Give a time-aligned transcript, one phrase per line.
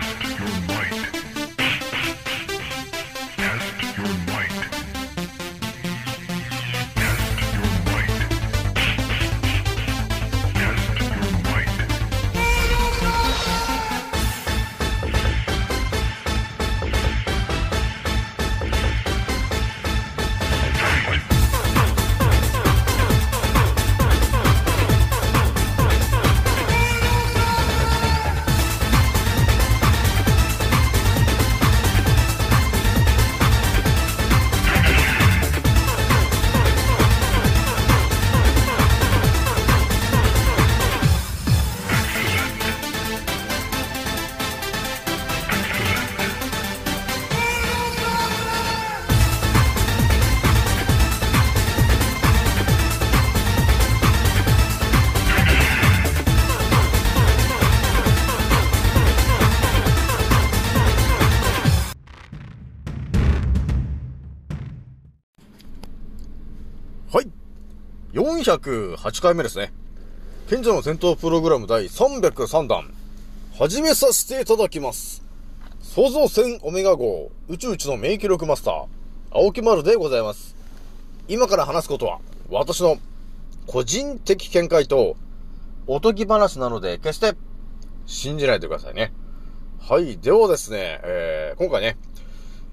[0.00, 1.33] Test your might.
[68.44, 69.72] 408回目ですね。
[70.50, 72.92] 賢者の戦闘プログラム第303弾。
[73.58, 75.24] 始めさせていただきます。
[75.80, 78.86] 創造船オメガ号宇宙一の免疫力マスター、
[79.30, 80.54] 青木丸でございます。
[81.26, 82.18] 今から話すことは、
[82.50, 82.98] 私の
[83.66, 85.16] 個人的見解と、
[85.86, 87.32] おとぎ話なので、決して
[88.04, 89.14] 信じないでくださいね。
[89.80, 90.18] はい。
[90.18, 91.96] ではですね、えー、今回ね、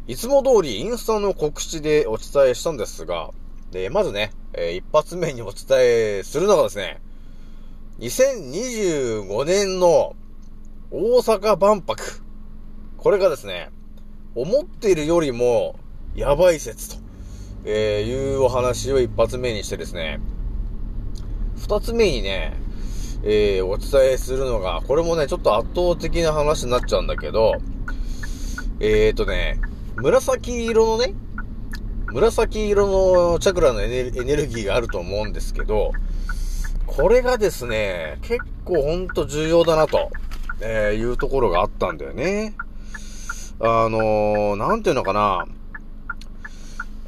[0.08, 3.30] いつも通りインスタの告知でお伝えしたんですが、
[3.72, 7.02] で、まずね、えー一発目にお伝えするのがですね、
[8.00, 10.16] 2025年の
[10.92, 12.22] 大阪万博。
[12.98, 13.70] これがですね、
[14.36, 15.80] 思っているよりも
[16.16, 17.02] やばい説と、
[17.64, 20.20] えーいうお話を一発目にしてですね、
[21.56, 22.54] 二つ目にね、
[23.24, 27.54] えーお伝えするのが、これもね、ちょっと圧倒的な話になっちゃうんだけど、
[28.82, 29.62] えーとね、
[29.96, 31.14] 紫色のね、
[32.14, 32.88] 紫色
[33.32, 35.94] のチャクラのエネルギーがあると思うんですけど、
[36.86, 40.12] これがですね、結構ほんと重要だなと、
[40.60, 42.54] えいうところがあったんだよね。
[43.62, 45.46] あのー、なんていうのかな。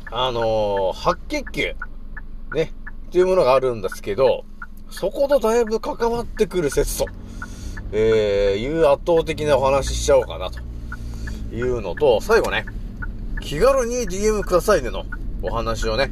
[0.10, 1.76] あのー、白血球、
[2.54, 2.72] ね、
[3.08, 4.46] っていうものがあるんですけど、
[4.90, 7.08] そことだいぶ関わってくる説と、
[7.92, 10.60] えー、いう圧倒的なお話ししちゃおうかなと
[11.54, 12.66] いうのと、最後ね、
[13.44, 15.06] 気軽に DM くださいねの
[15.42, 16.12] お話をね、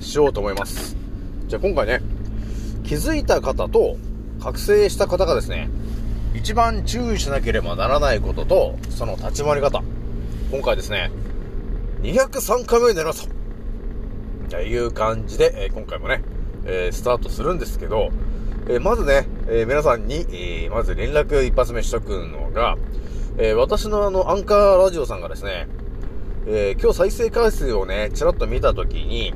[0.00, 0.96] しようと思います。
[1.46, 2.02] じゃあ今回ね、
[2.82, 3.96] 気づいた方と
[4.40, 5.70] 覚醒した方がですね、
[6.34, 9.80] 一番注意しなければならないことと、その立ち回り方。
[10.50, 11.12] 今回ですね、
[12.02, 14.56] 203回目になりますと。
[14.56, 16.24] という感じで、え今回もね、
[16.66, 18.10] えスタートするんですけど、
[18.68, 22.76] えまずね、え皆さんに、えまず連絡一発目しとくのが、
[23.38, 25.68] え私のあの、アンカーラジオさんがですね、
[26.44, 29.32] えー今日再生回数をね、ちらっと見たときに、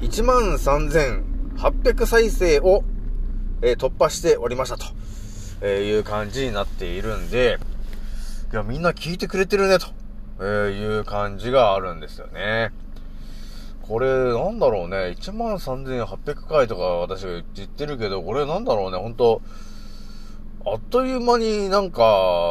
[0.00, 2.82] 13,800再生を、
[3.60, 4.86] えー突破しておりましたと、
[5.60, 7.58] えーいう感じになっているんで、
[8.52, 9.88] いや、みんな聞いてくれてるね、と、
[10.40, 12.72] えいう感じがあるんですよね。
[13.82, 19.42] これ、なんだろうね、13,800回とか私が言ってるけど、これなんだろうね、ほんと、
[20.64, 22.02] あっという間になんか、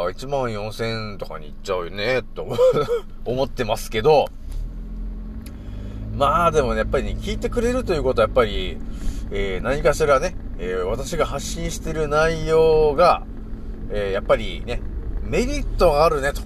[0.09, 2.45] 1万4000とかに行っちゃうよね、と
[3.23, 4.25] 思ってますけど、
[6.13, 8.77] まあでもね、やっぱりね、聞いてくれるということはやっぱり、
[9.31, 13.23] えー何かしらね、えー私が発信してる内容が、
[13.91, 14.81] えーやっぱりね、
[15.23, 16.41] メリットがあるね、と、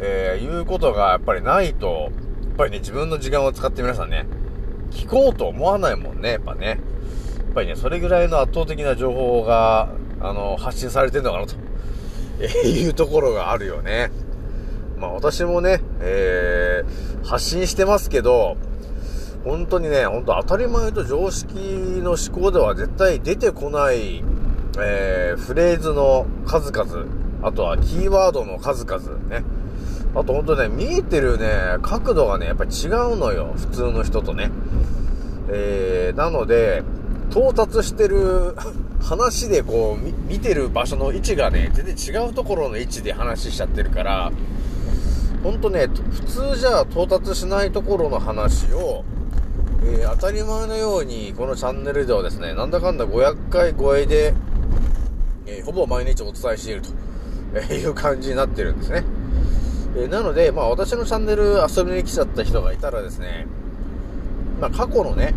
[0.00, 2.10] えいうことがやっぱりないと、
[2.42, 4.26] やっぱりね、自分の時間を使って皆さんね、
[4.90, 6.66] 聞こうと思わないもんね、やっぱね。
[6.66, 6.78] やっ
[7.54, 9.88] ぱりね、それぐらいの圧倒的な情報が、
[10.20, 11.54] あの、発信されてんのかなと、
[12.40, 14.10] えーいうところがあるよね。
[14.98, 18.56] まあ私もね、えー発信してますけど、
[19.44, 24.22] 本当にね、本当当たり前と常識の思考では絶対出てこない、
[24.78, 27.06] えーフレーズの数々、
[27.42, 29.44] あとはキーワードの数々ね。
[30.14, 33.52] あと本当ね、見えてるね、角度がね、やっぱり違うのよ。
[33.56, 34.50] 普通の人とね。
[35.48, 36.82] えー、なので、
[37.30, 38.54] 到達してる
[39.02, 44.32] 話でこう、見てる場所の位置がね、全然違うところの位置で話しちゃってるから、
[45.42, 49.04] ほんとね、普通じゃ到達しないところの話を、
[49.84, 54.34] えー当たり前のようにこのチャンネルではですね、なんだかんだ500回超えで、
[55.46, 56.88] えーほぼ毎日お伝えしていると
[57.54, 59.04] えいう感じになってるんですね。
[59.96, 63.46] えなので、まあ私のチャンネル遊びに来ちゃった人がいたらですね、
[64.60, 65.34] まあ過去のね、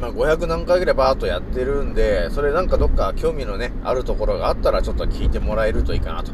[0.00, 6.32] まあ500何回ぐらいバーっとやってるんで、それなんかどっか興味のね、あるところがあったらちょっと聞いてもらえるといいかなと、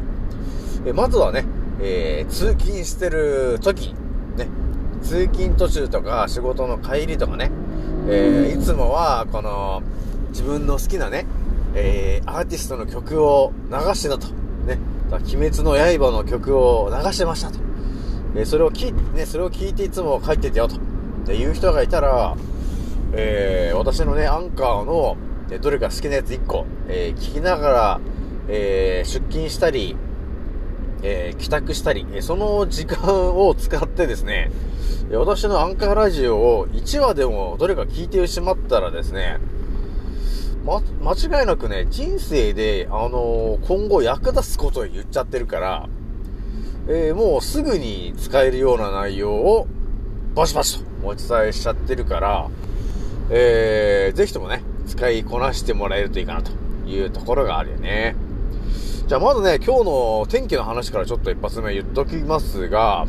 [0.86, 1.44] えまずはね、
[1.80, 3.94] えー通勤してる時に、
[4.36, 4.48] ね、
[5.02, 7.50] 通勤途中とか仕事の帰りとかね、
[8.08, 9.82] えーいつもはこの
[10.30, 11.26] 自分の好きなね、
[11.74, 14.28] えーアーティストの曲を流してたと。
[14.66, 14.78] ね、
[15.10, 17.58] 鬼滅の刃の曲を流してましたと。
[18.36, 20.76] えーそれを聞いて、ね、それを聞いていつも帰っててよと。
[20.76, 20.78] っ
[21.24, 22.36] ていう人がいたら、
[23.12, 25.16] えー私のね、アンカーの、
[25.50, 28.00] えどれか好きなやつ1個、えー聞きながら、
[28.48, 29.96] えー出勤したり、
[31.02, 34.50] え帰宅したり、えその時間を使ってですね、
[35.12, 39.38] 私のアンカーラジオを1話でもどれか聞いてしまったらですね、
[40.64, 45.88] ま、間違いなくね、人生で、あの今後役立つことを言っちゃってるから、
[46.88, 49.66] えもうすぐに使えるような内容を
[50.34, 52.48] バシバシとお伝えしちゃってるから、
[53.30, 56.52] えー、ぜひともね、使いこなしてもらえるといいかなと
[56.86, 58.14] いうところがあるよね。
[59.06, 63.06] じゃあまずね、今日の天気の話からちょっと一発目言っときますが、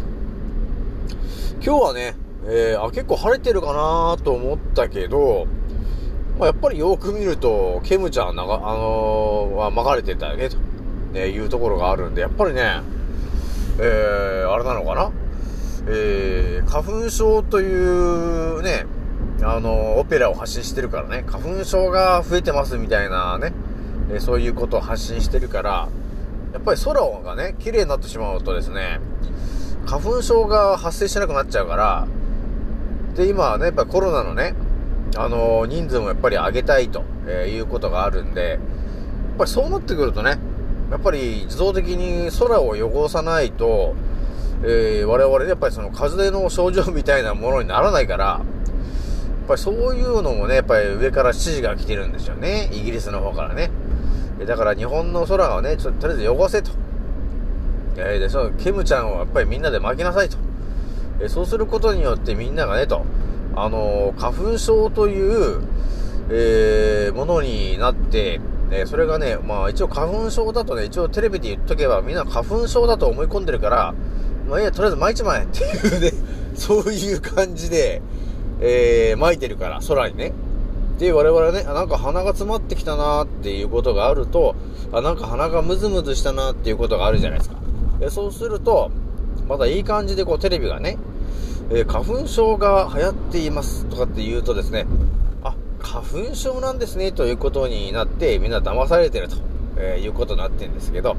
[1.63, 2.15] 今日はね、
[2.45, 5.47] えー、あ、結構晴れてるかなと思ったけど、
[6.39, 10.57] まあ、やっぱりよく見ると、ケムちゃんなが、あのーは巻かれてたよね、と、
[11.13, 12.81] ね、いうところがあるんで、やっぱりね、
[13.79, 15.11] えー、あれなのかな？
[15.89, 18.85] えー、花粉症というね、
[19.43, 23.53] あの、オペラを発信してるからね、花粉症が増えてますみたいなね、
[24.11, 25.89] えそういうことを発信してるから、
[26.53, 28.99] やっぱり空がね、綺麗になってしまうとですね、
[29.85, 32.07] 花粉症が発生しなくなっちゃうから、
[33.15, 34.55] で、今はね、やっぱコロナのね、
[35.15, 38.59] あの人数もやっぱり上げたいと、えいうことがあるんで、やっ
[39.37, 40.37] ぱりそうなってくるとね、
[40.89, 43.95] やっぱり自動的に空を汚さないと、
[44.63, 48.41] えー我々ねやっぱりその風邪の症状みたいなものにならないから、
[49.47, 52.69] ぱりそういうのもね、やっぱり上から指示が来てるんですよね。
[52.71, 53.71] イギリスの方からね。
[54.45, 56.71] だから日本の空をね、ちょとりあえず汚せと。
[57.97, 60.37] えーで、その、ケムちゃんをやっぱりみんなで巻きなさいと。
[61.19, 63.03] えーそうすることによってみんながね、と、
[63.55, 65.61] あのー花粉症という、
[66.29, 68.39] えーものになって、
[68.69, 73.95] えそれがね、まあ一応花粉症だとね、一応テレビで言っとけばみんな花粉症だと思い込んでるから、
[74.47, 76.11] まあいいや、とりあえず巻いちまえっていうね、
[76.53, 78.01] そういう感じで、
[78.61, 80.33] えー、巻いてるから、空にね。
[80.99, 84.55] で、我々ね、なんか鼻が詰まってきたなーっていうことがあると、
[84.91, 87.57] あ、なんか鼻がムズムズしたなーっていうことがあるじゃないですか。
[87.99, 88.91] でそうすると、
[89.47, 90.97] またいい感じでこうテレビがね、
[91.69, 94.87] えー花粉症が流行っていますとかって言うとですね、
[95.43, 99.35] あ、花粉症なんですねということになってみんな騙されてると、
[99.77, 101.15] えーいうことになってるんですけど、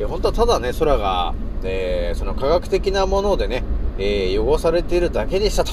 [0.00, 3.62] えー本当はただね、空が、えーその科学的なものでね、
[3.98, 5.72] え汚されているだけでしたと、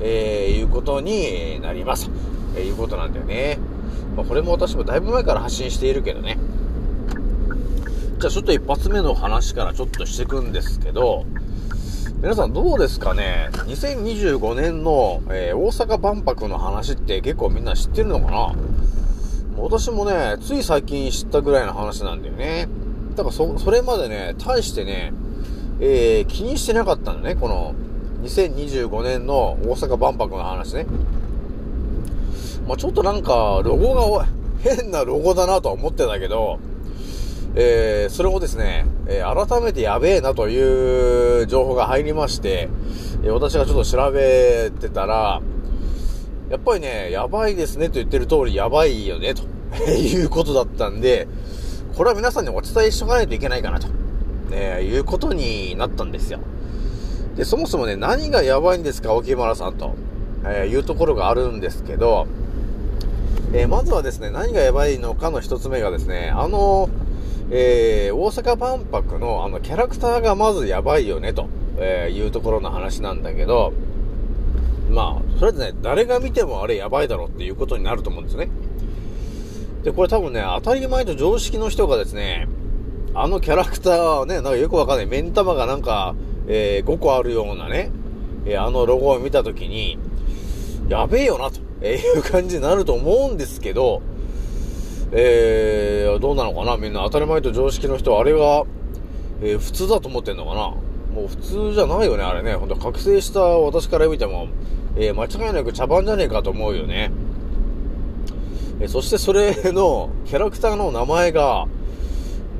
[0.00, 2.12] えーいうことになりますと、
[2.56, 3.58] えーいうことなんだよね。
[4.16, 6.38] まあ、これも私もだいぶ前から発信しているけどね。
[8.18, 11.24] じゃあちょっと一発目の話からちょっとしていくんですけど、
[12.20, 18.54] 皆さんどうですかね ?2025 年の、えー大阪万博の話って結構みんな知ってるのかな？
[19.56, 22.68] 私もね、つい最近知ったぐらいの話なんだよね。
[23.14, 25.12] だからそ、それまでね、大してね、
[25.80, 27.74] えー気にしてなかったんだね、この
[28.22, 30.86] 2025年の大阪万博の話ね。
[32.66, 34.26] まあちょっとなんか、ロゴが
[34.60, 36.58] 変なロゴだなとは思ってたけど、
[37.54, 42.68] えー、それをですね、えー改めてやべえなという情報が入りまして、
[43.22, 45.40] えー私がちょっと調べてたら、
[46.50, 49.42] やっぱりね、やばいですねと言ってる通りやばいよね、と
[49.90, 51.28] いうことだったんで、
[51.96, 53.88] これは皆さんにお伝えしとかないといけないかなと、
[54.50, 56.40] ね、いうことになったんですよ。
[57.38, 59.94] で、そもそもね、何がやばいんですか、沖村さんと、
[60.44, 62.26] えーいうところがあるんですけど、
[63.52, 66.90] えーまずはですね、何がやばいのかの一つ目がですね、あの、
[67.52, 71.46] えー大阪万博のあのキャラクターがまずやばいよね、と、
[71.78, 73.72] えいうところの話なんだけど、
[74.90, 78.48] まあ、とりあえずね、誰が見てもあれやばいだろっていうことになると思うんですね。
[79.84, 82.48] で、これ多分ね、当たり前と常識の人がですね、
[83.14, 86.16] あのキャラクターはね、なんかよくわかんない、目ん玉がなんか、
[86.48, 87.90] えー5個あるようなね、
[88.46, 89.98] えーあのロゴを見たときに、
[90.88, 94.02] やべえよな、とえいう感じになると思うんですけど、
[95.12, 98.64] えー、どうなのかなみんな当たり前と常識の人あれが、
[99.42, 100.74] えー普通だと思ってんのかな
[101.14, 102.54] もう普通じゃないよね、あれね。
[102.54, 104.48] ほんと覚醒した私から見ても、
[104.96, 107.10] えー間違いなく茶番じゃねえかと思うよね。
[108.80, 111.66] えーそしてそれのキャラクターの名前が、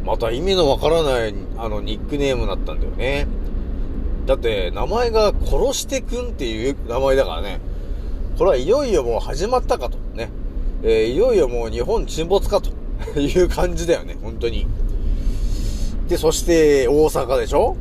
[0.04, 3.26] また意味のわからない、あの、ニックネームだったんだよね。
[4.28, 7.60] だって、名前が殺してくんっていう名前だからね。
[8.36, 9.96] これはいよいよもう始まったかと。
[10.14, 10.28] ね。
[10.82, 12.70] えーいよいよもう日本沈没かと
[13.18, 14.66] いう感じだよね、本当に。
[16.08, 17.76] で、そして大阪でしょ？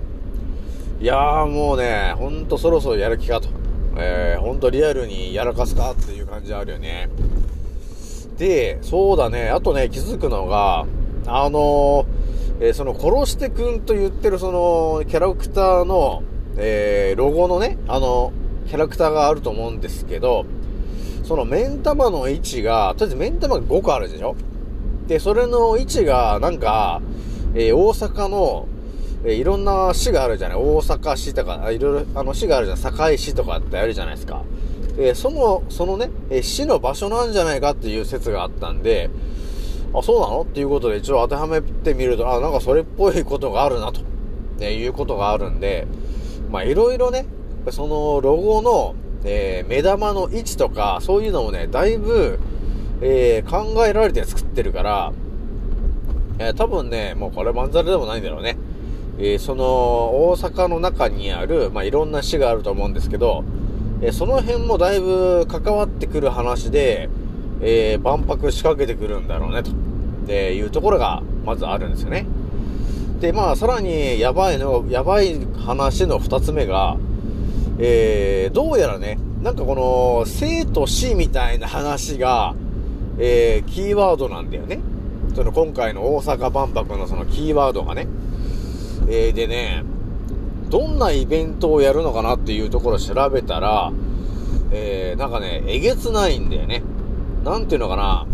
[1.02, 3.50] いやーもうね、ほんとそろそろやる気かと。
[3.98, 7.10] えー、ほんとリアルにやらかすかっていう感じあるよね。
[8.38, 10.86] で、そうだね、あとね、気づくのが、
[11.26, 16.24] あのー、えー、その、殺してくんと言ってるその、キャラクターの、
[16.58, 18.32] えー、ロゴのね、あの、
[18.68, 20.46] キャラクターがあると思うんですけど、
[21.24, 24.36] その目ん玉の位置が、とりあえず目ん玉が5個あるでしょ？
[25.08, 27.02] で、それの位置が、なんか、
[27.54, 28.68] えー、大阪の、
[29.24, 30.58] えー、いろんな市があるじゃない？
[30.58, 32.78] 大阪市とか、いろいろ、あの市があるじゃん。
[32.78, 34.44] 堺市とかってあるじゃないですか。
[34.98, 39.10] えー、その、そのね、え市の場所なんじゃないかっていう説があったんで、
[39.94, 40.42] あ、そうなの？
[40.42, 44.02] っていうことで一応当てはめてみると、あ、なんかそれっぽいことがあるなと、
[44.60, 45.88] ね、いうことがあるんで、
[46.50, 47.26] まあいろいろね、
[47.72, 52.40] そのロゴの、えー、目玉の位置とか、そういうのもね、だいぶ、
[53.02, 55.14] えー、考えられて作ってるから、
[56.40, 58.58] えー、多分ね、もうこれまんざらでもないんだろうね。
[59.20, 63.44] えー、その、大阪の中にある、まあ、いろんな市があると思うんですけど、
[64.02, 67.10] えその辺もだいぶ関わってくる話で、
[67.62, 69.72] え万博仕掛けてくるんだろうね、と、
[70.28, 72.28] えいうところが、まずあるんですよね。
[73.20, 76.98] で、まあ、さらに、やばいの、やばい話の二つ目が、
[77.80, 82.54] えー、どうやらね、なんかこの、生と死みたいな話が、
[83.18, 84.80] えー、キーワードなんだよね。
[85.36, 88.08] その今回の大阪万博のそのキーワードがね。
[89.08, 89.84] えー、でね、
[90.70, 93.92] どんなイベントをやるのかなっていうところを調べたら、
[94.72, 96.84] えー、なんかね、えげつないんだよね。
[97.44, 98.28] なんていうのかな。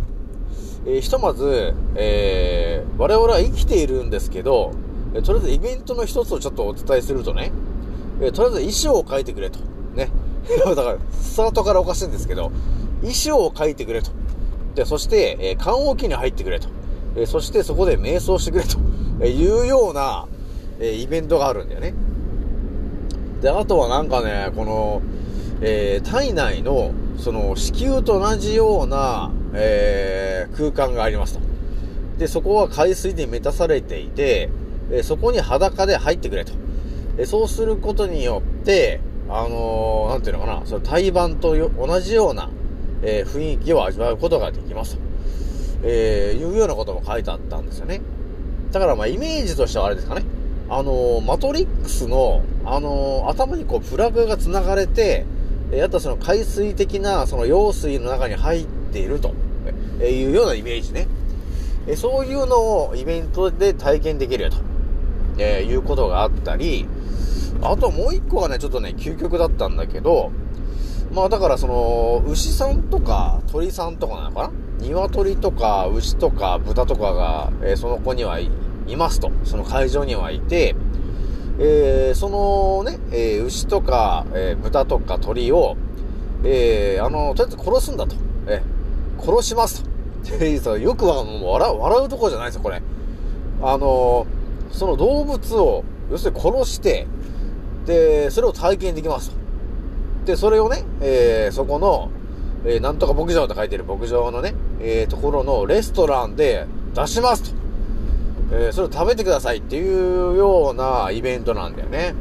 [0.85, 4.73] えー、ひとまず、えー、我々は生きているんですけど、
[5.13, 7.51] えとりあえずイベントの一つをちょっとお伝えするとね、
[8.21, 9.59] えとりあえず衣装を書いてくれと。
[9.95, 10.09] ね。
[10.65, 12.51] だから、スタートからおかしいんですけど、
[13.01, 14.11] 衣装を書いてくれと。
[14.75, 16.67] で、そして、えー、棺桶に入ってくれと。
[17.15, 18.77] え、そしてそこで瞑想してくれと、
[19.21, 20.25] えいうような、
[20.79, 21.93] え、イベントがあるんだよね。
[23.41, 25.01] で、あとはなんかね、この、
[25.61, 31.39] えー、体内の、その、子宮と同じような、えー、空間がありますと。
[32.17, 34.49] で、そこは海水で満たされていて、
[34.91, 36.53] え、そこに裸で入ってくれと。
[37.17, 42.49] えそうすることによって、あのー、なんていうのかな、その胎盤と同じような、
[43.01, 45.01] え雰囲気を味わうことができますと。
[45.83, 48.01] えいうようなことも書いてあったんですよね。
[48.71, 50.23] だからまあイメージとしてはあれですかね。
[50.69, 55.25] あのマトリックスの、あの頭にこうプラグが繋がれて、
[55.71, 59.33] えあとその海水的なその用水の中に入ってていると、
[59.99, 61.07] えいうようなイメージね。
[61.85, 64.57] えそういうのをイベントで体験できるよと、
[65.37, 66.87] えいうことがあったり、
[67.61, 70.31] あともう一個がね、ちょっとね、究極だったんだけど、
[71.13, 74.51] まあだからその、牛さんとか鳥さんとかなのかな？
[74.79, 78.49] 鶏とか牛とか豚とかが、えー、その子にはい
[78.97, 79.31] ますと。
[79.43, 80.75] その会場にはいて、
[81.59, 85.77] えー、そのね、えー、牛とか、え豚とか鳥を、
[86.43, 88.15] えあの、とりあえず殺すんだと。
[88.47, 88.61] え
[89.23, 90.37] 殺しますと。
[90.37, 92.81] で、よくわもう笑う、笑うとこじゃないですよ、これ。
[93.61, 94.27] あの
[94.71, 97.07] その動物を、要するに殺して、
[97.85, 99.35] で、それを体験できますと。
[100.25, 102.09] で、それをね、えー、そこの、
[102.65, 106.65] えー、なんとか牧場と書いてる牧場のね、えー、ところのレストランで
[106.95, 107.63] 出しますと。
[108.51, 112.13] えー、それを食べてくださいっていうようなイベントなんだよね。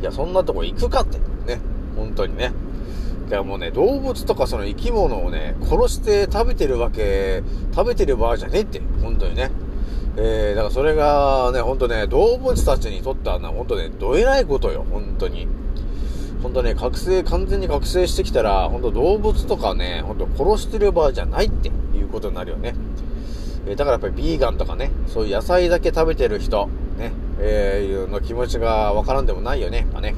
[0.00, 1.18] いや、そんなとこ行くかって。
[1.46, 1.60] ね。
[1.96, 2.52] 本当にね。
[3.28, 7.42] いや、もうね、動物とかその生き物をね、殺して食べてるわけ、
[7.74, 8.80] 食べてる場合じゃねえって。
[9.02, 9.50] 本当にね。
[10.16, 15.46] えー、だからそれがね、ほんとね、動物たちにとってはな、ほんとね、どえらいことよ、本当に。
[16.42, 22.74] ほんとね、覚醒、完全に覚醒してきたら、ほんと動物とかね、ほんと殺してる場合じゃないっていうことになるよね。
[23.66, 26.68] えー、だからやっぱりビーガンとかね、そういう野菜だけ食べてる人、
[26.98, 30.14] ね、えー、の気持ちがわからんでもないよね、やっね。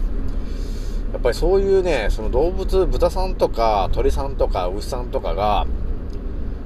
[1.12, 5.67] やっぱりそういうね、その動物、豚さんとか鳥さんとか牛さんとかが、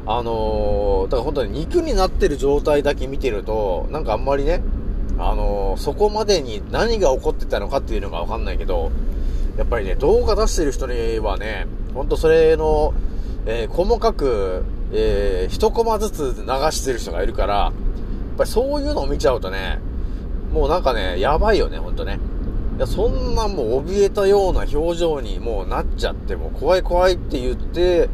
[0.06, 4.62] あのー、だから本当に肉になってる状態だけ見てると、なんかあんまりね、
[5.18, 8.90] あのー、そこまでに何が起こってたのかっていうのがわかんないけど、
[9.56, 12.92] やっぱりね、動画出してる人にはね、ほんとそれの、
[13.46, 17.72] えー、細かく、えー、一コマずつ流してる人がいるから、やっ
[18.36, 19.78] ぱりそういうのを見ちゃうとね、
[20.52, 22.18] もうなんかね、やばいよね、ほんとね。
[22.78, 28.08] や、そんなもう怯えたような表情にもうなっちゃって、もう怖い怖いって言って、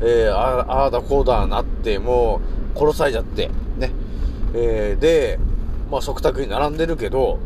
[0.00, 2.40] えー、ああだこうだなって、も
[2.74, 3.92] う殺されちゃって、ね。
[4.54, 5.38] えー、で、
[5.90, 7.38] まあ食卓に並んでるけど、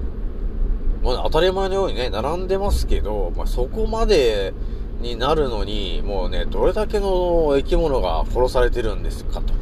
[1.02, 4.52] まあ、当たり前のようにね、並んでますけど、まあ、そこまで
[5.00, 9.54] になるのに、もうね、どれだけの生き物が殺されてるんですか、と、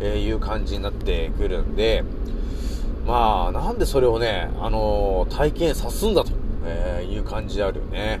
[0.00, 2.04] えいう感じになってくるんで、
[3.06, 6.32] まあ、なんでそれをね、あの体験さすんだと、
[6.64, 8.20] えいう感じであるよね。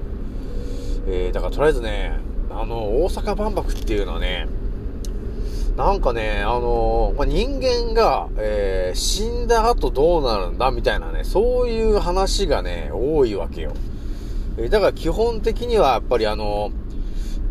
[1.08, 2.18] えー、だからとりあえずね、
[2.50, 4.46] あの、大阪万博っていうのはね、
[5.76, 13.72] なんかね、あのまあ、人間が、えー死んだ後どうなるんだみたいなね、そういう話がね、多いわけよ。
[14.56, 16.70] えだから基本的にはやっぱりあの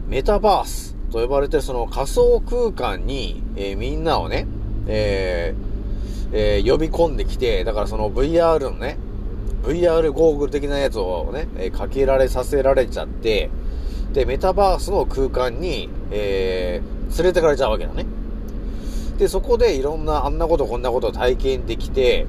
[0.07, 4.47] メタバースと呼ばれてるその仮想空間に、えーみんなをね、
[4.87, 5.74] えー
[6.37, 8.97] えー呼び込んできて、だからその VR のね、
[9.63, 13.49] VR ゴーグル的なやつをね、えかけられさせられちゃって、
[14.11, 18.05] で、メタバースの空間に、えー連れてかれちゃうわけだね。
[19.17, 22.25] で、そこでいろんな、あんなことこんなことを体験できて、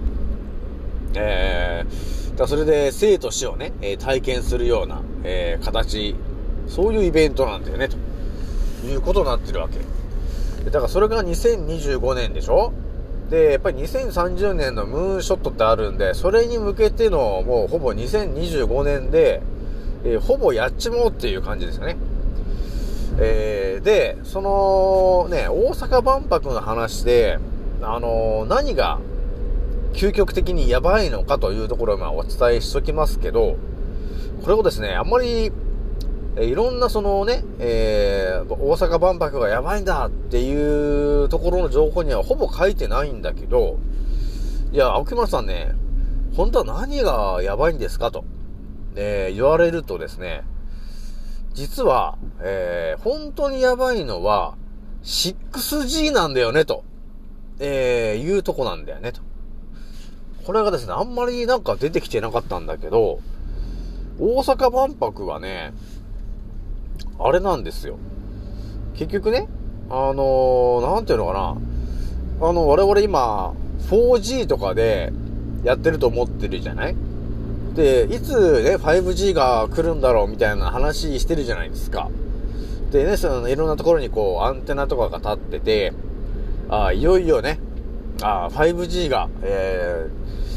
[1.15, 6.15] えー、だそれで生と死をね、え体験するような、えー形、
[6.69, 7.97] そういうイベントなんだよね、と
[8.87, 9.81] いうことになってるわけ。
[10.67, 12.73] だからそれが2025年でしょ？
[13.31, 19.43] で、やっぱり2030年のムーンショットってあるんで、それに向けてのもうほぼ2025年で、
[20.05, 21.97] えーほぼやっちまおうっていう感じですよね。
[23.19, 27.39] えーで、そのね、大阪万博の話で、
[27.83, 29.01] あのー何が
[29.95, 33.57] 究極的にやばいのかというところをまお伝えしときますけど、
[34.45, 35.51] これをですね、あんまり、
[36.39, 43.79] いろんなそのね、えー大阪万博がやばいんだっていうところの情報にはほぼ書いてないんだけど、
[44.73, 45.73] いや、青木村さんね、
[46.37, 48.25] 本当は何がやばいんですかと、
[48.97, 50.43] えー言われるとですね、
[51.55, 54.57] 実は、えー本当にやばいのは、
[55.03, 56.85] 6G なんだよね、と、
[57.61, 59.23] えーいうとこなんだよね、と。
[60.45, 63.21] これがですね、あんまりなんか出てきてなかったんだけど、
[64.19, 65.73] 大阪万博はね、
[67.19, 67.99] あれなんですよ。
[68.95, 69.49] 結局ね、
[69.91, 72.49] あのーなんていうのかな。
[72.49, 73.55] あの、我々今、
[73.89, 75.13] 4G とかで
[75.65, 76.97] やってると思ってるじゃない？
[77.75, 82.11] で、いつね、5G が来るんだろうみたいな話してるじゃないですか。
[82.91, 85.93] でね、そのいろんなところにこう、アンテナとかが立ってて、
[86.69, 87.59] あいよいよね、
[88.23, 90.07] あ 5G が、え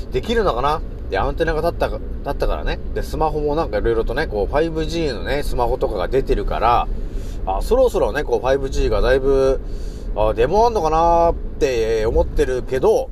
[0.10, 0.82] ー、できるのかな？
[1.10, 2.80] で、アンテナが立った、立ったからね。
[2.93, 6.88] で、スマホもなんかいろいろとね、こう 5G のね、スマホとかが出てるから、
[7.45, 9.60] あ、そろそろね、こう 5G がだいぶ、
[10.15, 13.10] あ、出回んのかなって思ってるけど、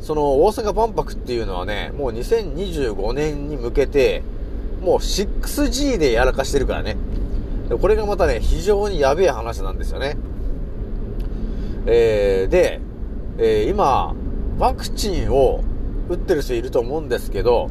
[0.00, 4.22] その大阪万博っていうのはね、もう2025年に向けて、
[4.80, 6.96] もう 6G でやらかしてるからね。
[7.68, 10.16] でこれがまたね、非常にやべえ話なんですよね。
[11.86, 12.80] えー、で、
[13.38, 14.14] えー今、
[14.58, 15.64] ワクチンを
[16.12, 17.68] 打ってる人いると思うんですけど、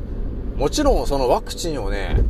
[0.57, 2.21] もちろんそのワクチンをね、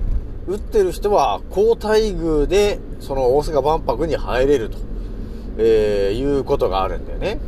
[0.47, 4.78] 打ってる人は高待遇で、その大阪万博に入れると、
[5.58, 7.39] えーいうことがあるんだよね。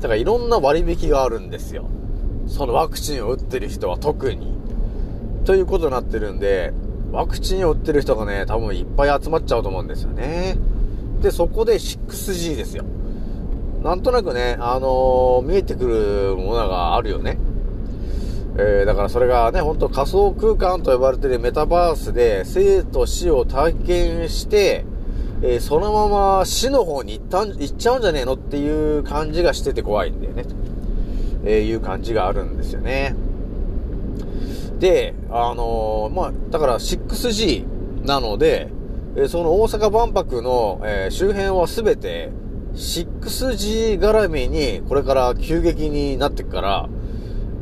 [0.00, 1.88] だからいろんな割引があるんですよ。
[2.46, 4.54] そのワクチンを打ってる人は特に。
[5.44, 6.72] ということになってるんで、
[7.12, 10.56] ワクチンを打ってる人がね、多分いっぱい集まっちゃうと思うんですよね。
[11.22, 12.84] で、そこで 6G ですよ。
[13.82, 17.38] なんとなくね、あのー見えてくるものがあるよね。
[18.62, 24.84] えー、だからそれがね、ほんと仮想空間と呼ばれてるメタバースで生と死を体験して、
[25.42, 30.44] えーそのまま死の方に行ったん、行っちゃうんじゃねえのっていう感じがしてて怖いんだよね。
[30.44, 30.50] と、
[31.44, 33.14] えーいう感じがあるんですよね。
[34.78, 38.68] で、あのーまあ、だから 6G なので、
[39.16, 42.30] えその大阪万博の、え周辺はすべて
[42.74, 46.88] 6G 絡みにこれから急激になってくから、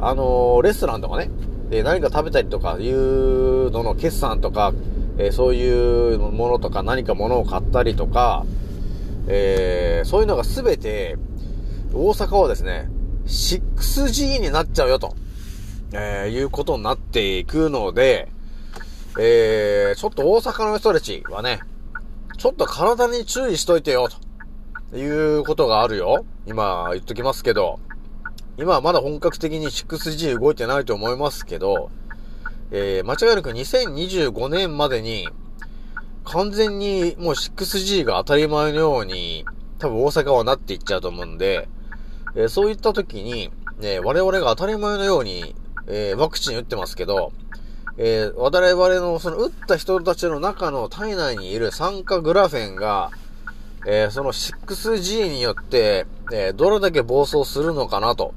[0.01, 1.31] あのレストランとかね、
[1.71, 4.73] で何か食べたりとかいうのの決算とか、
[5.19, 8.45] えーそういうものとか何か物を買ったりとか、
[9.27, 11.17] えーそういうのがすべて、
[11.93, 12.89] 大阪はですね、
[13.27, 15.15] 6G になっちゃうよと、
[15.93, 18.29] えーいうことになっていくので、
[19.19, 21.61] えーちょっと大阪の人たちはね、
[22.37, 24.09] ちょっと体に注意しといてよ、
[24.93, 26.25] ということがあるよ。
[26.47, 27.81] 今言っときますけど、
[28.59, 31.91] 今はまだ本格的に 6G 動いてないと思いますけど、
[32.73, 35.29] えー間違いなく2025年までに、
[36.25, 39.47] 完全にもう 6G が当たり前のように、
[39.79, 41.69] 多分大阪はなっていっちゃうと思うんで、
[42.35, 45.55] えーそういった時に、ね、我々が当たり前のように、
[45.87, 47.33] えーワクチン打ってますけど、
[47.97, 53.13] えー我々のその打った人たちの中の体内にいる酸化グラフェンが、
[53.87, 58.35] えーその 6G によって、えーどれだけ暴走するのかなと、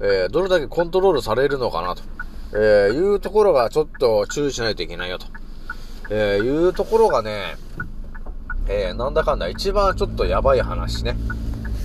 [0.00, 2.02] えーどれだけコントロールされるのかなと、
[2.54, 5.26] えーいうところがちょっと注意しないといけないよと、
[6.10, 7.56] えーいうところがね、
[8.68, 11.16] えーなんだかんだ一番ちょっとやばい話ね。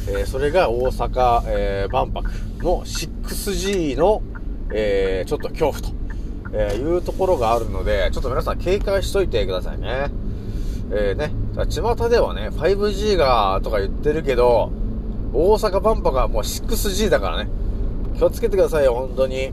[0.08, 4.22] えそれが大阪、えー万博の 6G の、
[4.72, 5.90] えちょっと恐怖と、
[6.54, 10.12] えいうところがあるので、ちょっと皆さん警戒しといてくださいね。
[10.92, 11.32] えーね、
[11.68, 14.72] 巷ではね、5G がとか言ってるけど、
[15.34, 17.50] 大阪万博はもう 6G だからね。
[18.18, 19.52] 気をつけてくださいよ、本当に。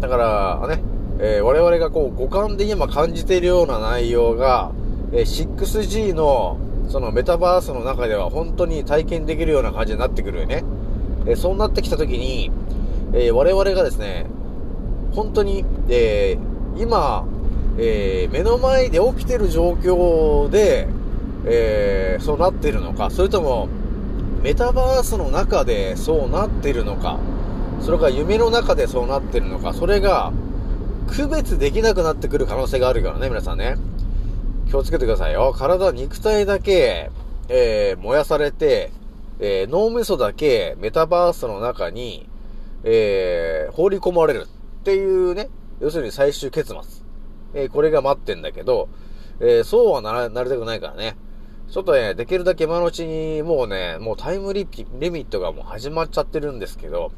[0.00, 0.82] だから、ね、
[1.18, 4.72] えー我々がこう五感で今感じているような内容が、
[5.12, 10.64] えー 6G のそのメタバースの中では本当に体験できるような感じになってくるよね。
[11.26, 12.50] えーそうなってきた時に、
[13.14, 14.26] え我々がですね、
[15.12, 16.36] 本当に、え
[16.76, 17.24] 今、
[17.78, 20.88] え目の前で起きてる状況で、
[21.46, 23.68] えそうなってるのか、それとも、
[24.42, 27.18] メタバースの中でそうなってるのか、
[27.82, 30.32] それから夢の中でそうなってるのか、それが、
[31.08, 33.76] 区別できなくなってくる可能性があるからね、皆さんね。
[34.68, 35.52] 気をつけてくださいよ。
[35.52, 37.10] 体、肉体だけ、
[37.48, 38.92] えー燃やされて、
[39.40, 42.28] えー脳みそだけメタバースの中に、
[42.84, 46.80] えー放り込まれるっていうね、要するに最終結末。
[47.54, 48.88] えーこれが待ってんだけど、
[49.40, 51.16] えーそうはなら、なりたくないからね。
[51.68, 57.12] ちょっとね、できるだけ今のうちに、もうね、もうタイムリピリミットがもう始まっちゃってるんですけど、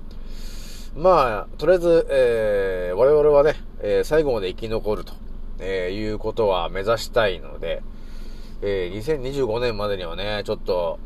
[0.96, 5.12] まあ、とりあえず、えー我々はね、えー最後まで生き残ると、
[5.58, 7.82] えーいうことは目指したいので、
[8.62, 11.00] えー2025年までにはね、ちょっと、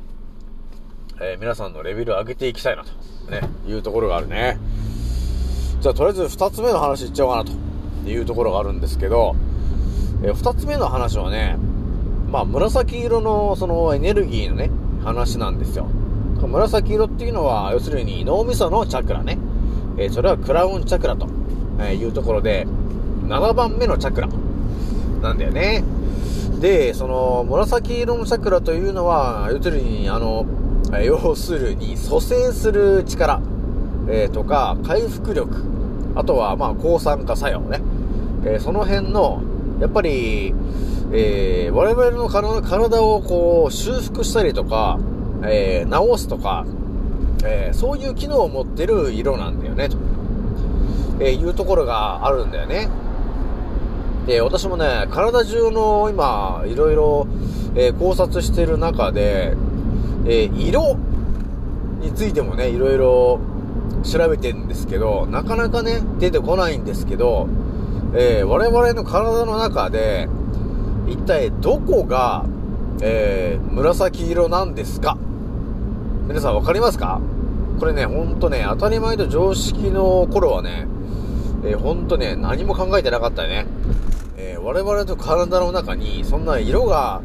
[1.20, 2.90] えー皆さんのレベルを上げていきたいなと、
[3.30, 4.58] ね、いうところがあるね。
[5.80, 7.52] じゃあ、とりあえず二つ目の話いっちゃおうかなと
[8.10, 9.36] いうところがあるんですけど、
[10.22, 11.56] えー二つ目の話はね、
[12.30, 14.70] まあ、紫色のそのエネルギーのね、
[15.02, 15.86] 話なんですよ。
[16.42, 19.38] 紫色っていうのは、要するに脳みそのチャクラね。
[19.98, 21.26] えそれはクラウンチャクラと、
[21.80, 22.66] えいうところで、
[23.26, 24.28] 7番目のチャクラ
[25.20, 25.84] なんだよね。
[26.60, 30.46] で、その紫色のチャクラというのは、要するに、あの、
[31.04, 33.40] 要するに蘇生する力、
[34.08, 35.50] えーとか、回復力、
[36.14, 37.80] あとは、まあ、抗酸化作用ね。
[38.44, 39.42] えーその辺の、
[39.80, 40.54] やっぱり、
[41.12, 44.98] えー我々の体をこう修復したりとか、
[45.44, 46.64] えー治すとか、
[47.44, 49.96] えーそういう機能を持ってる色なんだよね、と、
[51.20, 52.88] えーいうところがあるんだよね。
[54.26, 57.26] で、私もね、体中の今、いろいろ、
[57.74, 59.54] えー考察してる中で、
[60.26, 60.96] え色
[62.02, 63.40] についてもね、いろいろ
[64.02, 67.48] 調べてるんですけど、なかなかね、出てこないんですけど、
[68.14, 70.28] え我々の体の中で、
[71.06, 72.44] 一体どこが、
[73.00, 75.16] え紫色なんですか？
[76.28, 77.22] 皆さんわかりますか？
[77.80, 80.86] これね、ほんとね、当たり前と常識の頃はね、
[81.64, 83.66] えーほんとね、何も考えてなかったよね。
[84.36, 87.22] えー我々の体の中に、そんな色が、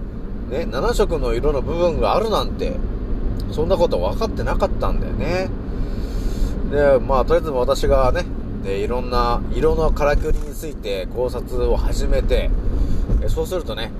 [0.50, 2.78] ね、7色の色の部分があるなんて、
[3.52, 5.50] そんなこと分かってなかったんだよね。
[6.72, 8.24] で、まあ、とりあえず私がね、
[8.63, 12.50] でいろんな色のからくりについて考察を始めて、
[13.22, 13.92] えそうするとね、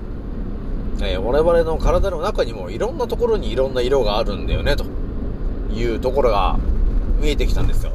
[1.00, 4.84] えー我々の体の中にもいろんなところにいろんな色があるんだよね、と
[5.72, 6.58] いうところが
[7.20, 7.92] 見えてきたんですよ。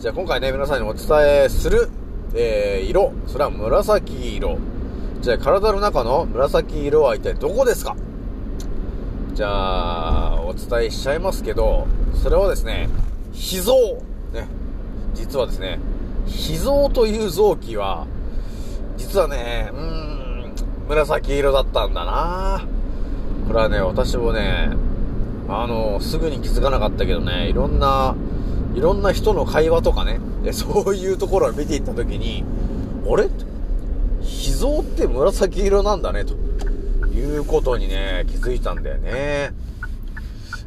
[0.00, 1.06] じゃあ今回ね、皆さんにお伝
[1.44, 1.88] えする、
[2.34, 4.58] えー色、それは紫色。
[5.20, 7.96] じゃあ体の中の紫色は一体どこですか？
[9.34, 11.86] じゃあ、お伝えしちゃいますけど、
[12.22, 12.88] それはですね、
[13.32, 13.74] 脾臓。
[14.32, 14.48] ね。
[15.14, 15.78] 実はですね、
[16.26, 18.06] 脾臓という臓器は、
[18.96, 20.15] 実はね、うん、
[20.88, 22.66] 紫色だったんだな
[23.46, 24.70] これはね、私もね、
[25.48, 28.14] あの、すぐに気づかなかったけどね、いろんな、
[28.74, 30.20] いろんな人の会話とかね、
[30.52, 32.44] そういうところを見ていったときに、
[33.08, 33.28] あれ？
[34.20, 36.34] 脾臓って紫色なんだね、と
[37.08, 39.52] いうことにね、気づいたんだよね。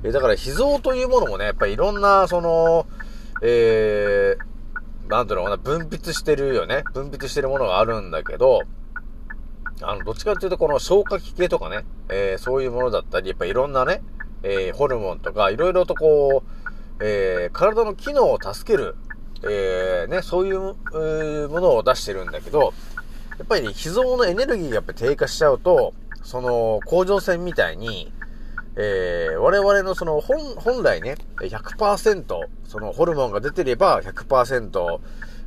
[0.04, 2.88] え、だから脾臓というものもね、やっぱりいろんな、その、
[3.42, 6.84] えー、なんていうのかな、分泌してるよね。
[6.94, 8.62] 分泌してるものがあるんだけど、
[9.82, 14.02] あの、どっちかっていうとこの消化器系とかね、えーそういうものだったり、やっぱいろんなね、
[14.44, 18.96] えーホルモンとか、いろいろとこう、えー体の機能を助ける、
[19.44, 22.74] えーね、そういう、えーものを出してるんだけど、
[23.38, 28.12] やっぱりね、脾臓のエネルギーがやっぱ低下しちゃうと、その、甲状腺みたいに、
[28.76, 35.00] えー我々のその本、本来ね、100%、そのホルモンが出てれば100%、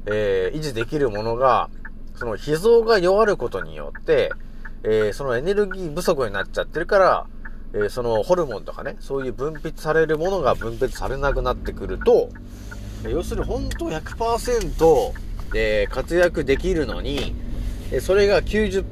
[0.06, 1.68] えー維持できるものが、
[2.16, 4.30] その脾臓が弱ることによって、
[4.84, 7.26] えーそのエネルギー不足になっちゃってるから、
[7.72, 12.28] えーそのホルモンとかね、そういう分泌されるものが分泌されなくなってくると、
[13.04, 15.12] 要するに本当100%、
[15.54, 17.34] えー活躍できるのに、
[17.90, 18.84] えーそれが90%、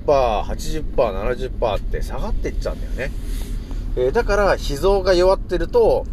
[0.45, 3.13] 80%、70%って下がっていっちゃうんだよね。
[3.97, 6.05] えーだから、脾臓が弱ってると、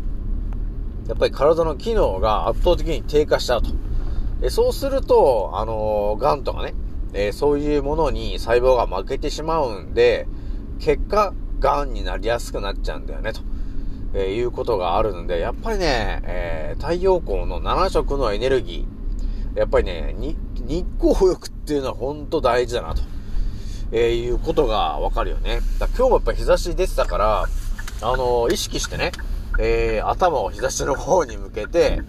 [1.08, 3.70] やっぱり体の機能が圧倒的に低下しちゃうと。
[4.42, 6.74] えそうすると、あのー、癌とかね、
[7.18, 10.28] えー、そういうものに細胞が負けてしまうんで、
[10.80, 13.42] 結果、癌になりやすくなっちゃうんだよね、と、
[14.14, 20.38] えー、いうことがあるんで、やっぱりね、えー、太陽光の7色のエネルギー、やっぱりね、日
[21.00, 23.02] 光浴っていうのは本当大事だな、と、
[23.92, 25.62] えー、いうことがわかるよね。
[25.80, 27.46] だ今日もやっぱ日差し出てたから、
[28.04, 29.12] あの意識してね、
[29.58, 32.04] え、頭を日差しの方に向けて、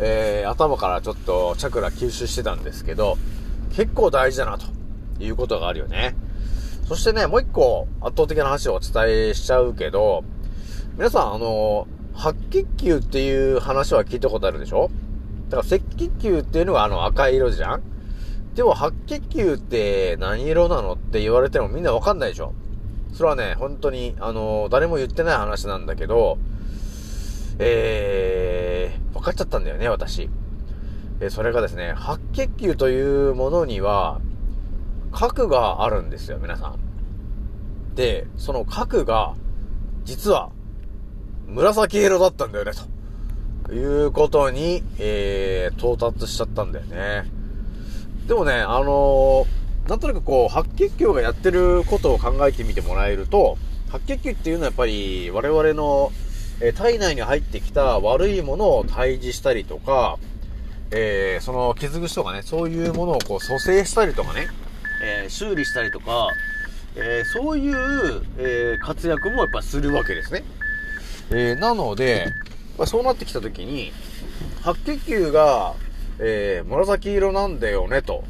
[0.00, 3.16] え、頭からちょっとチャクラ吸収してたんですけど、
[3.70, 4.66] 結構大事だな、と
[5.22, 6.14] いうことがあるよね。
[6.86, 10.24] そしてね、もう一個圧倒的な話をお伝えしちゃうけど、
[10.96, 14.90] 皆さん、あの白血球っていう話は聞いたことあるでしょ？
[15.48, 17.82] だから赤血球っていうのがあの赤い色じゃん？
[18.54, 22.52] でも白血球って何色なのって言われてもみんなわかんないでしょ？
[23.12, 26.38] それはね、本当に、あの誰も言ってない話なんだけど、
[27.58, 30.28] えー、分かっちゃったんだよね、私。
[31.20, 34.20] えそれがですね、白血球というものには、
[35.12, 37.94] 核があるんですよ、皆さん。
[37.94, 39.34] で、その核が、
[40.04, 40.50] 実は、
[41.46, 42.72] 紫色だったんだよね、
[43.66, 47.30] ということに、えー、到達しちゃったんだよね。
[48.26, 53.58] でもね、あのー、なんとなくこう、白血球がやってることを考えてみてもらえると、
[53.90, 56.12] 白血球っていうのはやっぱり我々の
[56.62, 60.18] え体内に入ってきた悪いものを退治したりとか、
[60.92, 64.48] えー、その傷口とかね、そういうものをこう蘇生したりとかね、
[65.02, 66.28] えー、修理したりとか、
[66.96, 70.44] えー、そういう、え活躍もやっぱするわけですね。
[71.32, 72.26] えなので、
[72.76, 73.92] まあ、そうなってきた時に、
[74.62, 75.74] 白血球が、
[76.18, 78.24] え紫色なんだよね、と、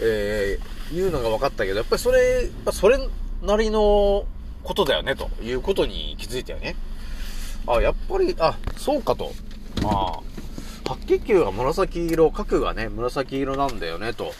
[0.00, 0.58] え
[0.92, 2.98] いうのが分かったけど、やっぱりそれ、それ
[3.42, 4.24] なりの
[4.62, 6.76] ことだよね、ということに気づいたよね。
[7.66, 9.32] あ、やっぱり、あ、そうかと。
[9.82, 10.20] まあ、
[10.84, 14.32] 白血球が紫色、核がね、紫色なんだよね、と、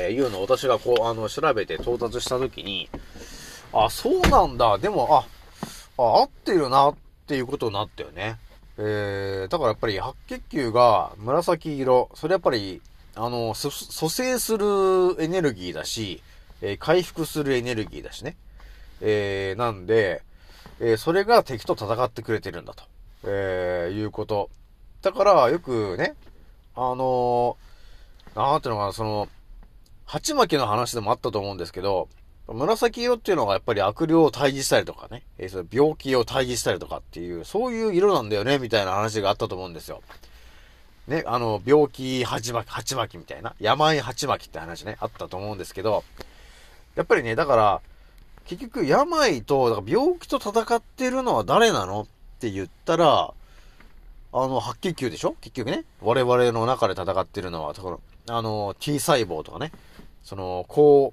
[0.00, 2.88] えー、いうのを私がこう、あの、調べて到達したときに、
[3.72, 4.78] あ、そうなんだ。
[4.78, 5.26] でも、
[5.98, 6.94] あ、あ、合ってるな、っ
[7.26, 8.38] ていうことになったよね。
[8.78, 12.80] えー、だからやっぱり白血球が紫色、それやっぱり、
[13.14, 13.70] あの、蘇
[14.08, 16.22] 生するエネルギーだし、
[16.62, 18.36] えー、回復するエネルギーだしね。
[19.00, 20.22] えー、なんで、
[20.80, 22.84] えー、それが敵と戦ってくれてるんだと、
[23.24, 24.48] えー、いうこと。
[25.02, 26.14] だから、よくね、
[26.74, 29.28] あのー、なんていうのかな、その、
[30.06, 32.08] 鉢巻きの話でもあったと思うんですけど、
[32.46, 40.02] 紫色っていうのがやっぱり悪霊を退治したりとかね、えー、その病気を退治したりとかっていう、そういう色なんだよね、みたいな話があったと思うんですよ。
[41.08, 46.04] ね、あの、病気鉢巻き、鉢巻きみたいな、病鉢巻きって話ね、あったと思うんですけど、
[46.94, 47.80] やっぱりね、だから、
[48.44, 52.06] 結局、病と、だから病気と戦ってるのは誰なのっ
[52.38, 53.34] て言ったら、
[54.34, 55.36] あの、白血球でしょ？
[55.40, 55.84] 結局ね。
[56.00, 57.74] 我々の中で戦ってるのは、
[58.28, 59.72] あの、T 細胞とかね。
[60.22, 61.12] その、高、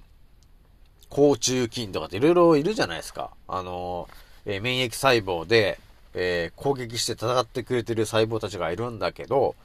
[1.10, 3.32] 高中菌とかっていろいろいるじゃないですか。
[3.48, 4.08] あの、
[4.46, 5.80] えー、免疫細胞で、
[6.14, 9.56] えー、攻撃して戦ってくれてる細胞たちがいるんだけど、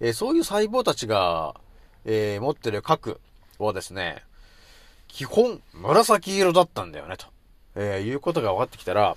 [0.00, 1.54] えー、そういう細胞たちが、
[2.04, 3.20] え持ってる核
[3.58, 4.22] をですね、
[5.08, 7.26] 基本、紫色だったんだよね、と、
[7.74, 9.16] えー、いうことが分かってきたら、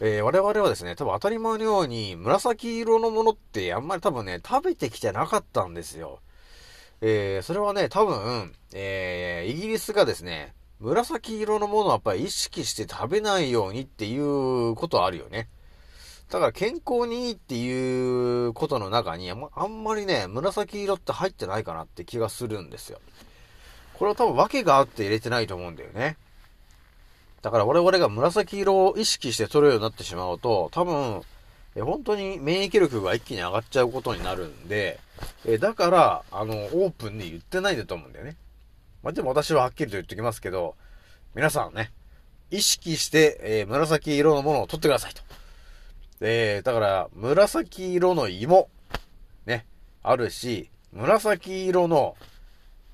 [0.00, 6.20] えー、我々はですね、多分当たり前のように、紫色のものってあんまり多分ね、食べてきてなかったんですよ。
[7.00, 15.48] えー、それはね、多分、えー、イギリスがですね、紫色のものをやっぱり意識して食べないようにっていうことあるよね。
[16.28, 19.34] だから健康にいいっていうことの中に、あ
[19.66, 23.00] んまりね、紫色って入ってないかなって気がするんですよ。
[23.94, 26.16] これは多分訳があって入れてないと思うんだよね。
[27.44, 31.20] だから我々が紫色を意識して取るようになってしまうと、多分、
[31.76, 34.98] え本当に免疫力が一気に上がっちゃうことになるんで、
[35.44, 38.38] えだから、あの、オープンに言ってないんだと思うんだよね。
[39.02, 40.74] まあ、でも私ははっきりと言っておきますけど、
[41.34, 41.92] 皆さんね、
[42.50, 45.20] 意識して、えー、紫色のものを取ってくださいと。
[46.22, 48.70] えー、だから、紫色の芋、
[49.44, 49.66] ね、
[50.02, 52.16] あるし、紫色の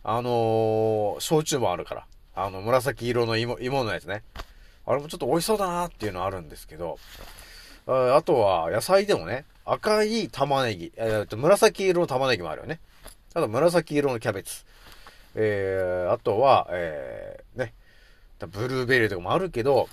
[0.02, 2.06] あのー、焼酎もあるから。
[2.34, 4.22] あの、紫色の芋、芋のやつね。
[4.86, 6.98] あれもちょっと美味しそうだなっていうのはあるんですけど、
[7.86, 12.80] あとは、野菜でもね、赤い玉ねぎ、えー、と、紫色の玉ねぎもあるよね。
[13.34, 14.64] あと、紫色のキャベツ。
[15.34, 17.74] えー、あとは、えー、ね、
[18.48, 19.88] ブルーベリーとかもあるけど、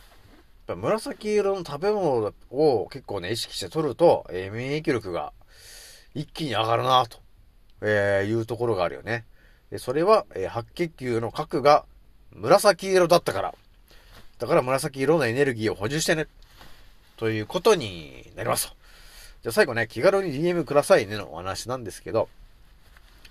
[0.67, 5.31] 紫色の食べ物を結構ね、意識して取ると、えー、免疫力が
[6.13, 7.19] 一気に上がるなと、
[7.81, 9.25] えー、いうところがあるよね。
[9.77, 11.85] それは、え白血球の核が
[12.37, 13.55] 紫色だったから。
[14.39, 16.27] だから紫色のエネルギーを補充してね。
[17.17, 18.71] ということになります
[19.41, 22.29] じゃあ最後ね、気軽に DM くださいねのお話なんですけど、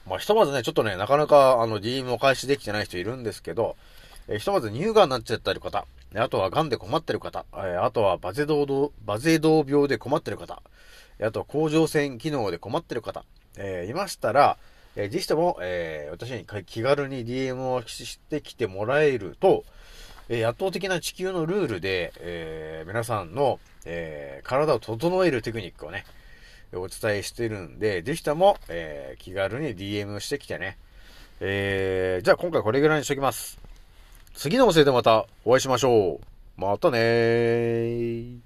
[0.08, 3.76] まあ、ひとまずね、ちょっとね、なかなか、あの、DM を開始できてない人いるんですけど、
[4.28, 10.62] えひとまず乳がんになっちゃったり方、であとは癌で困ってる方、えあとはバゼドバゼド病で困ってる方、
[11.22, 13.24] あとは甲状腺機能で困ってる方、
[13.56, 14.56] えーいましたら、
[14.96, 19.64] えーぜひとも、えー私に気軽に DM をしてきてもらえると、
[20.28, 26.04] えー圧倒的な地球のルールで、えー皆さんの、えー体を整えるテクニックをね、
[26.72, 30.78] お伝えしてるんで、ぜひとも、えー気軽に DM をしてきてね。
[31.40, 33.58] えー、じゃあ今回これぐらいにしときます。
[34.34, 36.60] 次のおせいでまたお会いしましょう。
[36.60, 38.45] またねー。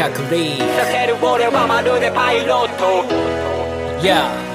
[0.00, 3.04] 着陸させる俺はまるでパイロット
[4.00, 4.49] Yeah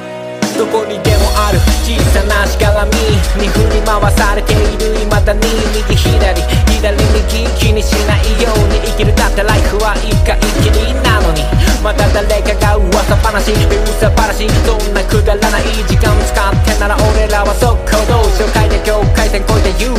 [0.58, 2.92] どこにでもある小さなしがらみ
[3.36, 5.42] に振り回されている未だに
[5.76, 6.42] 右左
[6.80, 11.44] 左右気にしないように生きるだってライフは一回きりなのに
[11.84, 19.92] また誰かが噂話噂話そんなくだらない時間使ってなら俺らは速攻動紹介で境界線越えて You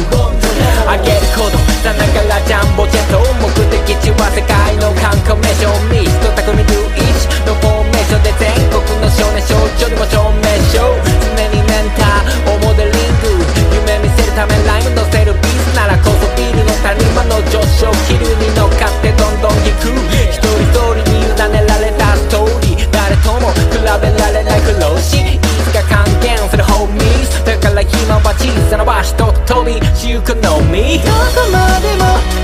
[0.88, 1.58] あげること。
[1.82, 3.18] さながらジャンボジェット。
[3.42, 5.66] 目的地は世界の観光名所。
[5.90, 7.75] ミスト匠ルイチの
[8.16, 11.04] フォーメーションで全国の少年少女にも証明しよう。
[11.04, 13.28] 常にメンターをモデリング。
[13.76, 19.92] 夢見せるためライム乗せるビースならこそビルの谷間の上昇気流に乗っかってどんどん行く。
[20.32, 22.90] 一人一人に委ねられたストーリー。
[22.90, 32.35] 誰とも比べられない苦労しいつか還元するホーミーだから今は小さな場所と飛びしゆくのみどこまでも